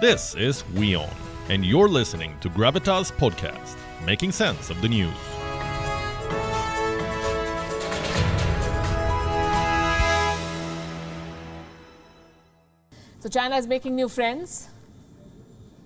[0.00, 1.08] This is WION,
[1.50, 5.14] and you're listening to Gravitas Podcast, making sense of the news.
[13.20, 14.68] So China is making new friends,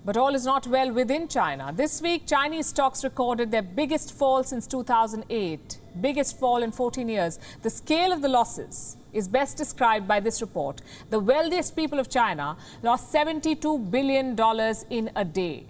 [0.03, 1.71] but all is not well within China.
[1.71, 7.37] This week, Chinese stocks recorded their biggest fall since 2008, biggest fall in 14 years.
[7.61, 10.81] The scale of the losses is best described by this report.
[11.09, 14.37] The wealthiest people of China lost $72 billion
[14.89, 15.65] in a day.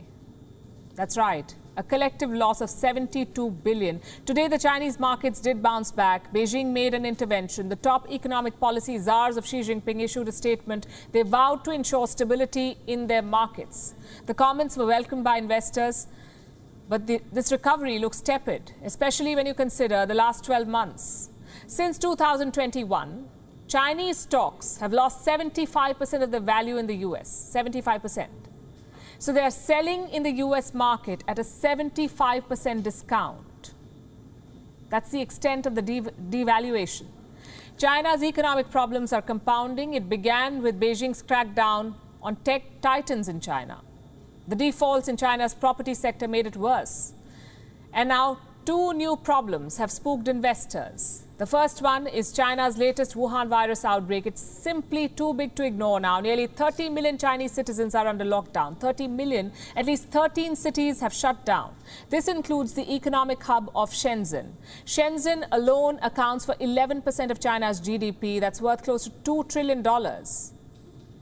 [0.96, 1.56] That's right.
[1.78, 4.02] A collective loss of 72 billion.
[4.26, 6.34] Today, the Chinese markets did bounce back.
[6.34, 7.70] Beijing made an intervention.
[7.70, 10.88] The top economic policy czars of Xi Jinping issued a statement.
[11.14, 13.94] They vowed to ensure stability in their markets.
[14.26, 16.08] The comments were welcomed by investors.
[16.90, 21.30] But the, this recovery looks tepid, especially when you consider the last 12 months.
[21.68, 23.28] Since 2021,
[23.68, 27.52] Chinese stocks have lost 75% of the value in the US.
[27.54, 28.28] 75%.
[29.20, 33.74] So they are selling in the US market at a 75% discount.
[34.90, 37.06] That's the extent of the dev devaluation.
[37.78, 39.94] China's economic problems are compounding.
[39.94, 43.82] It began with Beijing's crackdown on tech titans in China.
[44.48, 47.14] The defaults in China's property sector made it worse.
[47.94, 51.24] And now two new problems have spooked investors.
[51.38, 54.28] The first one is China's latest Wuhan virus outbreak.
[54.28, 56.20] It's simply too big to ignore now.
[56.20, 58.78] Nearly 30 million Chinese citizens are under lockdown.
[58.78, 61.74] 30 million, at least 13 cities have shut down.
[62.10, 64.52] This includes the economic hub of Shenzhen.
[64.86, 68.42] Shenzhen alone accounts for 11% of China's GDP.
[68.42, 69.82] That's worth close to $2 trillion.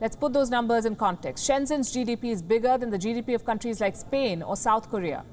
[0.01, 1.47] Let's put those numbers in context.
[1.47, 5.23] Shenzhen's GDP is bigger than the GDP of countries like Spain or South Korea.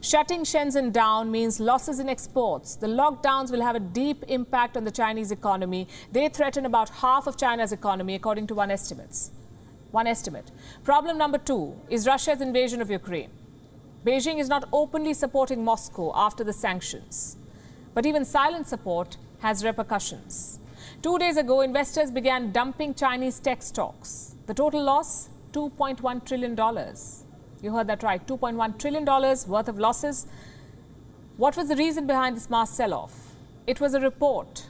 [0.00, 2.76] Shutting Shenzhen down means losses in exports.
[2.76, 5.88] The lockdowns will have a deep impact on the Chinese economy.
[6.12, 9.30] They threaten about half of China's economy, according to one estimates.
[9.90, 10.50] One estimate.
[10.82, 13.30] Problem number two is Russia's invasion of Ukraine.
[14.04, 17.36] Beijing is not openly supporting Moscow after the sanctions.
[17.94, 20.58] But even silent support has repercussions.
[21.00, 24.34] Two days ago, investors began dumping Chinese tech stocks.
[24.46, 26.56] The total loss $2.1 trillion.
[27.62, 30.26] You heard that right $2.1 trillion worth of losses.
[31.36, 33.34] What was the reason behind this mass sell off?
[33.66, 34.66] It was a report.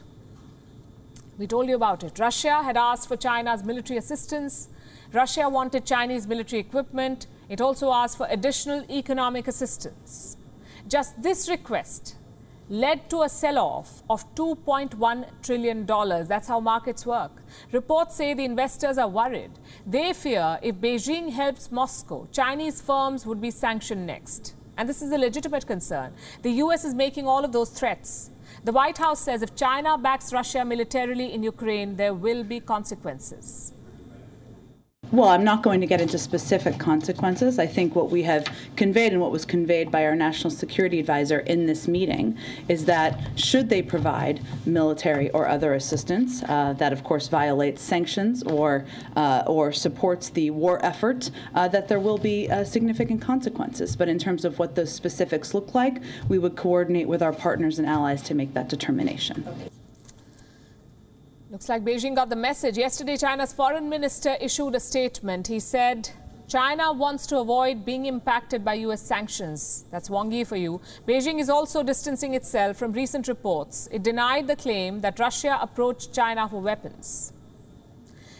[1.37, 2.17] We told you about it.
[2.17, 4.69] Russia had asked for China's military assistance.
[5.11, 7.27] Russia wanted Chinese military equipment.
[7.49, 10.37] It also asked for additional economic assistance.
[10.87, 12.15] Just this request
[12.69, 15.85] led to a sell off of $2.1 trillion.
[15.85, 17.43] That's how markets work.
[17.71, 19.51] Reports say the investors are worried.
[19.85, 24.55] They fear if Beijing helps Moscow, Chinese firms would be sanctioned next.
[24.77, 26.13] And this is a legitimate concern.
[26.41, 28.31] The US is making all of those threats.
[28.63, 33.64] The White House says if China backs Russia militarily in Ukraine, there will be consequences.
[35.15, 37.57] Well, I'm not going to get into specific consequences.
[37.57, 38.45] I think what we have
[38.75, 42.37] conveyed and what was conveyed by our national security advisor in this meeting
[42.67, 48.43] is that should they provide military or other assistance uh, that, of course, violates sanctions
[48.43, 53.95] or uh, or supports the war effort, uh, that there will be uh, significant consequences.
[53.95, 57.79] But in terms of what those specifics look like, we would coordinate with our partners
[57.79, 59.45] and allies to make that determination.
[61.55, 62.77] Looks like Beijing got the message.
[62.77, 65.47] Yesterday, China's foreign minister issued a statement.
[65.47, 66.09] He said
[66.49, 69.01] China wants to avoid being impacted by U.S.
[69.01, 69.85] sanctions.
[69.89, 70.81] That's Wang Yi for you.
[71.07, 73.87] Beijing is also distancing itself from recent reports.
[73.89, 77.31] It denied the claim that Russia approached China for weapons.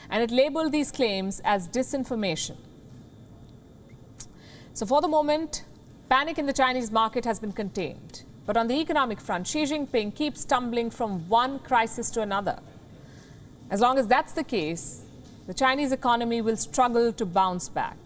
[0.10, 2.58] And it labeled these claims as disinformation.
[4.74, 5.64] So for the moment,
[6.10, 8.26] panic in the Chinese market has been contained.
[8.46, 12.60] But on the economic front, Xi Jinping keeps stumbling from one crisis to another.
[13.70, 15.04] As long as that's the case,
[15.48, 17.98] the Chinese economy will struggle to bounce back.